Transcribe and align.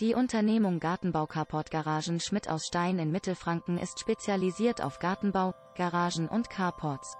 Die 0.00 0.14
Unternehmung 0.14 0.80
Gartenbau 0.80 1.26
Carport 1.26 1.70
Garagen 1.70 2.20
Schmidt 2.20 2.48
aus 2.48 2.66
Stein 2.66 2.98
in 2.98 3.12
Mittelfranken 3.12 3.76
ist 3.76 4.00
spezialisiert 4.00 4.82
auf 4.82 4.98
Gartenbau, 4.98 5.52
Garagen 5.76 6.26
und 6.26 6.48
Carports. 6.48 7.18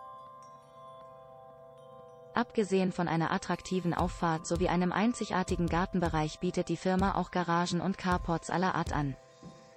Abgesehen 2.32 2.90
von 2.90 3.06
einer 3.06 3.32
attraktiven 3.32 3.92
Auffahrt 3.92 4.46
sowie 4.46 4.68
einem 4.68 4.92
einzigartigen 4.92 5.66
Gartenbereich 5.66 6.40
bietet 6.40 6.70
die 6.70 6.78
Firma 6.78 7.16
auch 7.16 7.30
Garagen 7.30 7.82
und 7.82 7.98
Carports 7.98 8.48
aller 8.48 8.74
Art 8.74 8.94
an. 8.94 9.14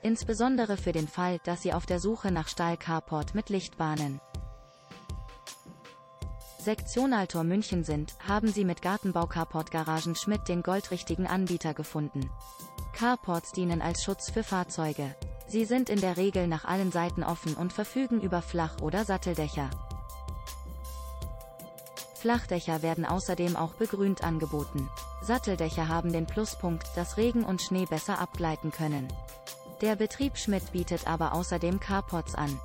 Insbesondere 0.01 0.77
für 0.77 0.93
den 0.93 1.09
Fall, 1.09 1.39
dass 1.43 1.61
Sie 1.61 1.73
auf 1.73 1.85
der 1.85 1.99
Suche 1.99 2.31
nach 2.31 2.47
Stahl-Carport 2.47 3.35
mit 3.35 3.49
Lichtbahnen 3.49 4.21
Sektionaltor 6.57 7.43
München 7.43 7.83
sind, 7.83 8.15
haben 8.25 8.47
Sie 8.47 8.63
mit 8.63 8.81
Gartenbau 8.81 9.25
Carport 9.25 9.71
Garagen 9.71 10.15
Schmidt 10.15 10.47
den 10.47 10.63
goldrichtigen 10.63 11.27
Anbieter 11.27 11.73
gefunden. 11.73 12.29
Carports 12.93 13.51
dienen 13.51 13.81
als 13.81 14.03
Schutz 14.03 14.29
für 14.29 14.43
Fahrzeuge. 14.43 15.15
Sie 15.47 15.65
sind 15.65 15.89
in 15.89 15.99
der 15.99 16.15
Regel 16.15 16.47
nach 16.47 16.65
allen 16.65 16.91
Seiten 16.91 17.23
offen 17.23 17.55
und 17.55 17.73
verfügen 17.73 18.21
über 18.21 18.41
Flach- 18.41 18.81
oder 18.81 19.03
Satteldächer. 19.03 19.69
Flachdächer 22.15 22.81
werden 22.81 23.05
außerdem 23.05 23.55
auch 23.55 23.73
begrünt 23.73 24.23
angeboten. 24.23 24.89
Satteldächer 25.21 25.87
haben 25.87 26.13
den 26.13 26.25
Pluspunkt, 26.25 26.87
dass 26.95 27.17
Regen 27.17 27.43
und 27.43 27.61
Schnee 27.61 27.85
besser 27.85 28.19
abgleiten 28.19 28.71
können. 28.71 29.07
Der 29.81 29.95
Betrieb 29.95 30.37
Schmidt 30.37 30.71
bietet 30.71 31.07
aber 31.07 31.33
außerdem 31.33 31.79
Carports 31.79 32.35
an, 32.35 32.57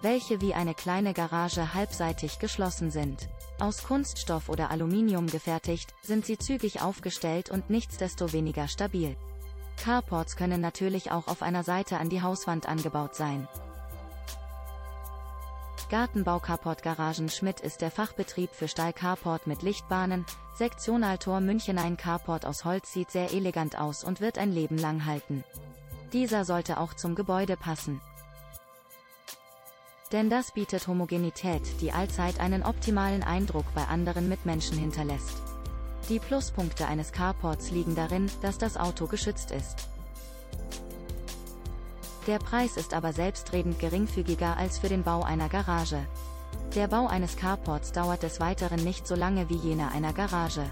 welche 0.00 0.40
wie 0.40 0.54
eine 0.54 0.74
kleine 0.74 1.14
Garage 1.14 1.74
halbseitig 1.74 2.38
geschlossen 2.38 2.90
sind. 2.90 3.28
Aus 3.60 3.84
Kunststoff 3.84 4.48
oder 4.48 4.70
Aluminium 4.70 5.28
gefertigt, 5.28 5.94
sind 6.02 6.26
sie 6.26 6.38
zügig 6.38 6.82
aufgestellt 6.82 7.50
und 7.50 7.70
nichtsdestoweniger 7.70 8.66
stabil. 8.66 9.16
Carports 9.76 10.36
können 10.36 10.60
natürlich 10.60 11.10
auch 11.10 11.28
auf 11.28 11.42
einer 11.42 11.62
Seite 11.62 11.98
an 11.98 12.08
die 12.08 12.22
Hauswand 12.22 12.68
angebaut 12.68 13.14
sein. 13.14 13.48
Gartenbau 15.90 16.40
Carport 16.40 16.82
Garagen 16.82 17.28
Schmidt 17.28 17.60
ist 17.60 17.80
der 17.80 17.90
Fachbetrieb 17.90 18.50
für 18.50 18.66
Stahl-Carport 18.66 19.46
mit 19.46 19.62
Lichtbahnen. 19.62 20.26
Sektionaltor 20.54 21.40
München 21.40 21.78
Ein 21.78 21.96
Carport 21.96 22.46
aus 22.46 22.64
Holz 22.64 22.92
sieht 22.92 23.10
sehr 23.10 23.32
elegant 23.32 23.78
aus 23.78 24.02
und 24.02 24.20
wird 24.20 24.38
ein 24.38 24.50
Leben 24.50 24.78
lang 24.78 25.04
halten. 25.04 25.44
Dieser 26.12 26.44
sollte 26.44 26.80
auch 26.80 26.94
zum 26.94 27.14
Gebäude 27.14 27.56
passen. 27.56 28.00
Denn 30.14 30.30
das 30.30 30.52
bietet 30.52 30.86
Homogenität, 30.86 31.62
die 31.80 31.90
allzeit 31.90 32.38
einen 32.38 32.62
optimalen 32.62 33.24
Eindruck 33.24 33.64
bei 33.74 33.82
anderen 33.82 34.28
Mitmenschen 34.28 34.78
hinterlässt. 34.78 35.42
Die 36.08 36.20
Pluspunkte 36.20 36.86
eines 36.86 37.10
Carports 37.10 37.72
liegen 37.72 37.96
darin, 37.96 38.30
dass 38.40 38.56
das 38.56 38.76
Auto 38.76 39.08
geschützt 39.08 39.50
ist. 39.50 39.88
Der 42.28 42.38
Preis 42.38 42.76
ist 42.76 42.94
aber 42.94 43.12
selbstredend 43.12 43.80
geringfügiger 43.80 44.56
als 44.56 44.78
für 44.78 44.88
den 44.88 45.02
Bau 45.02 45.24
einer 45.24 45.48
Garage. 45.48 46.06
Der 46.76 46.86
Bau 46.86 47.08
eines 47.08 47.36
Carports 47.36 47.90
dauert 47.90 48.22
des 48.22 48.38
Weiteren 48.38 48.84
nicht 48.84 49.08
so 49.08 49.16
lange 49.16 49.48
wie 49.48 49.56
jener 49.56 49.90
einer 49.90 50.12
Garage. 50.12 50.70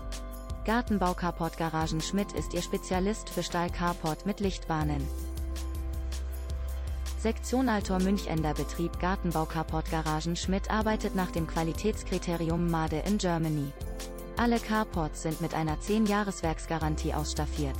Gartenbau 0.64 1.14
Carport 1.14 1.58
Garagen 1.58 2.00
Schmidt 2.00 2.30
ist 2.30 2.54
Ihr 2.54 2.62
Spezialist 2.62 3.28
für 3.28 3.42
Stahl-Carport 3.42 4.24
mit 4.24 4.38
Lichtbahnen. 4.38 5.04
Sektion 7.22 7.68
Altor 7.68 8.00
Münchender 8.00 8.52
Betrieb 8.52 8.98
Gartenbau 8.98 9.44
Carport 9.44 9.88
Garagen 9.92 10.34
Schmidt 10.34 10.68
arbeitet 10.72 11.14
nach 11.14 11.30
dem 11.30 11.46
Qualitätskriterium 11.46 12.68
Made 12.68 13.00
in 13.06 13.16
Germany. 13.16 13.70
Alle 14.36 14.58
Carports 14.58 15.22
sind 15.22 15.40
mit 15.40 15.54
einer 15.54 15.76
10-Jahres-Werksgarantie 15.76 17.14
ausstaffiert. 17.14 17.76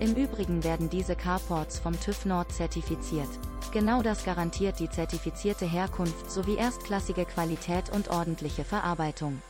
Im 0.00 0.14
Übrigen 0.14 0.64
werden 0.64 0.88
diese 0.88 1.16
Carports 1.16 1.78
vom 1.78 2.00
TÜV 2.00 2.24
Nord 2.24 2.50
zertifiziert. 2.50 3.28
Genau 3.74 4.00
das 4.00 4.24
garantiert 4.24 4.80
die 4.80 4.88
zertifizierte 4.88 5.66
Herkunft 5.66 6.30
sowie 6.30 6.56
erstklassige 6.56 7.26
Qualität 7.26 7.90
und 7.90 8.08
ordentliche 8.08 8.64
Verarbeitung. 8.64 9.42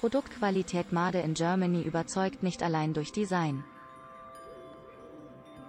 Produktqualität 0.00 0.92
Made 0.92 1.20
in 1.20 1.34
Germany 1.34 1.82
überzeugt 1.82 2.42
nicht 2.42 2.62
allein 2.62 2.94
durch 2.94 3.12
Design, 3.12 3.64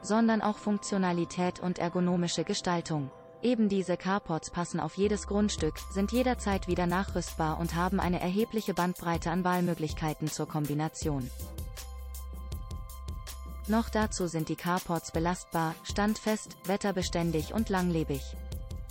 sondern 0.03 0.41
auch 0.41 0.57
Funktionalität 0.57 1.59
und 1.59 1.79
ergonomische 1.79 2.43
Gestaltung. 2.43 3.09
Eben 3.41 3.67
diese 3.67 3.97
Carports 3.97 4.51
passen 4.51 4.79
auf 4.79 4.95
jedes 4.95 5.27
Grundstück, 5.27 5.77
sind 5.91 6.11
jederzeit 6.11 6.67
wieder 6.67 6.85
nachrüstbar 6.85 7.59
und 7.59 7.75
haben 7.75 7.99
eine 7.99 8.21
erhebliche 8.21 8.73
Bandbreite 8.73 9.31
an 9.31 9.43
Wahlmöglichkeiten 9.43 10.29
zur 10.29 10.47
Kombination. 10.47 11.29
Noch 13.67 13.89
dazu 13.89 14.27
sind 14.27 14.49
die 14.49 14.55
Carports 14.55 15.11
belastbar, 15.11 15.75
standfest, 15.83 16.57
wetterbeständig 16.65 17.53
und 17.53 17.69
langlebig. 17.69 18.21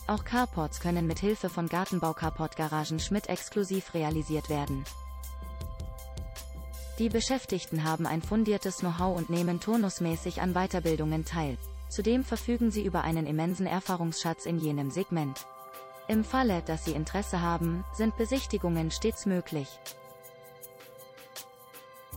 Auch 0.06 0.24
Carports 0.24 0.80
können 0.80 1.06
mit 1.06 1.18
Hilfe 1.18 1.48
von 1.48 1.68
Gartenbau 1.68 2.12
Carport 2.12 2.56
Garagen 2.56 2.98
Schmidt 2.98 3.28
exklusiv 3.28 3.94
realisiert 3.94 4.50
werden. 4.50 4.84
Die 6.98 7.08
Beschäftigten 7.08 7.84
haben 7.84 8.06
ein 8.06 8.20
fundiertes 8.20 8.78
Know-how 8.78 9.16
und 9.16 9.30
nehmen 9.30 9.60
turnusmäßig 9.60 10.42
an 10.42 10.52
Weiterbildungen 10.52 11.24
teil. 11.24 11.56
Zudem 11.88 12.22
verfügen 12.22 12.70
sie 12.70 12.84
über 12.84 13.02
einen 13.02 13.26
immensen 13.26 13.66
Erfahrungsschatz 13.66 14.46
in 14.46 14.58
jenem 14.58 14.90
Segment. 14.90 15.46
Im 16.08 16.24
Falle, 16.24 16.62
dass 16.62 16.84
Sie 16.84 16.92
Interesse 16.92 17.40
haben, 17.40 17.84
sind 17.94 18.16
Besichtigungen 18.16 18.90
stets 18.90 19.24
möglich. 19.24 19.68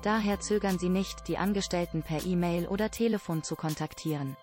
Daher 0.01 0.39
zögern 0.39 0.77
Sie 0.77 0.89
nicht, 0.89 1.27
die 1.27 1.37
Angestellten 1.37 2.03
per 2.03 2.25
E-Mail 2.25 2.67
oder 2.67 2.91
Telefon 2.91 3.43
zu 3.43 3.55
kontaktieren. 3.55 4.35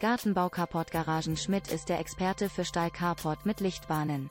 Gartenbau 0.00 0.48
Carport 0.48 0.90
Garagen 0.90 1.36
Schmidt 1.36 1.70
ist 1.72 1.88
der 1.88 1.98
Experte 1.98 2.48
für 2.48 2.64
Stahl-Carport 2.64 3.46
mit 3.46 3.60
Lichtbahnen. 3.60 4.30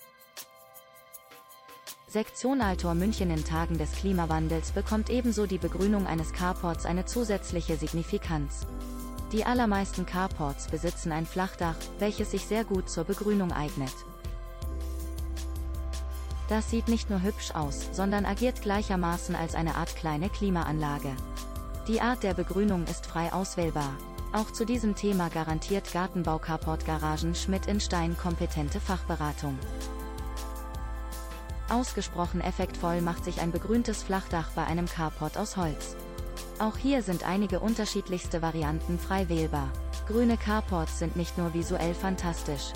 Sektion 2.14 2.62
Altor 2.62 2.94
München 2.94 3.32
in 3.32 3.44
Tagen 3.44 3.80
des 3.80 3.92
Klimawandels 3.94 4.70
bekommt 4.70 5.10
ebenso 5.10 5.48
die 5.48 5.58
Begrünung 5.58 6.06
eines 6.06 6.32
Carports 6.32 6.86
eine 6.86 7.06
zusätzliche 7.06 7.76
Signifikanz. 7.76 8.68
Die 9.32 9.44
allermeisten 9.46 10.06
Carports 10.06 10.68
besitzen 10.68 11.12
ein 11.12 11.26
Flachdach, 11.26 11.74
welches 11.98 12.30
sich 12.30 12.46
sehr 12.46 12.66
gut 12.66 12.88
zur 12.88 13.06
Begrünung 13.06 13.52
eignet. 13.52 13.92
Das 16.50 16.70
sieht 16.70 16.88
nicht 16.88 17.10
nur 17.10 17.24
hübsch 17.24 17.56
aus, 17.56 17.90
sondern 17.94 18.28
agiert 18.28 18.62
gleichermaßen 18.62 19.34
als 19.34 19.56
eine 19.56 19.74
Art 19.74 19.96
kleine 19.96 20.30
Klimaanlage. 20.30 21.16
Die 21.88 22.00
Art 22.00 22.22
der 22.22 22.36
Begrünung 22.36 22.86
ist 22.86 23.08
frei 23.08 23.34
auswählbar. 23.34 23.98
Auch 24.34 24.52
zu 24.52 24.66
diesem 24.66 24.94
Thema 24.94 25.30
garantiert 25.30 25.92
Gartenbau 25.92 26.38
Carport 26.38 26.86
Garagen 26.86 27.34
Schmidt 27.34 27.66
in 27.66 27.80
Stein 27.80 28.16
kompetente 28.16 28.80
Fachberatung. 28.80 29.58
Ausgesprochen 31.74 32.42
effektvoll 32.42 33.02
macht 33.02 33.26
sich 33.26 33.42
ein 33.42 33.52
begrüntes 33.52 34.04
Flachdach 34.04 34.50
bei 34.56 34.64
einem 34.66 34.86
Carport 34.86 35.38
aus 35.38 35.58
Holz. 35.58 35.96
Auch 36.60 36.78
hier 36.78 37.02
sind 37.02 37.26
einige 37.26 37.60
unterschiedlichste 37.60 38.42
Varianten 38.42 39.00
frei 39.00 39.28
wählbar. 39.28 39.70
Grüne 40.08 40.38
Carports 40.38 41.00
sind 41.00 41.16
nicht 41.16 41.38
nur 41.38 41.54
visuell 41.54 41.94
fantastisch, 41.94 42.74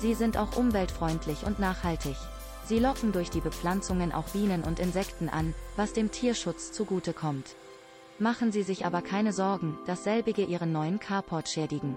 Sie 0.00 0.14
sind 0.14 0.36
auch 0.36 0.56
umweltfreundlich 0.56 1.44
und 1.44 1.58
nachhaltig. 1.58 2.14
Sie 2.64 2.78
locken 2.78 3.10
durch 3.10 3.30
die 3.30 3.40
Bepflanzungen 3.40 4.12
auch 4.12 4.28
Bienen 4.28 4.62
und 4.62 4.78
Insekten 4.78 5.28
an, 5.28 5.54
was 5.76 5.92
dem 5.92 6.12
Tierschutz 6.12 6.70
zugutekommt. 6.70 7.56
Machen 8.20 8.52
Sie 8.52 8.62
sich 8.62 8.86
aber 8.86 9.02
keine 9.02 9.32
Sorgen, 9.32 9.76
dass 9.86 10.04
selbige 10.04 10.44
Ihren 10.44 10.70
neuen 10.70 11.00
Carport 11.00 11.48
schädigen. 11.48 11.96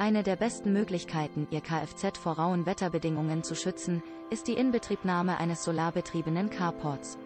Eine 0.00 0.22
der 0.22 0.36
besten 0.36 0.72
Möglichkeiten, 0.72 1.46
Ihr 1.50 1.60
Kfz 1.60 2.18
vor 2.18 2.38
rauen 2.38 2.64
Wetterbedingungen 2.64 3.44
zu 3.44 3.54
schützen, 3.54 4.02
ist 4.30 4.48
die 4.48 4.54
Inbetriebnahme 4.54 5.38
eines 5.38 5.62
solarbetriebenen 5.62 6.48
Carports. 6.48 7.18